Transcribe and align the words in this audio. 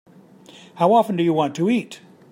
How 0.77 0.93
often 0.93 1.15
do 1.15 1.23
you 1.23 1.31
want 1.31 1.53
to 1.57 1.69
eat? 1.69 1.99